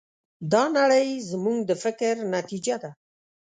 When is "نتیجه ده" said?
2.35-2.91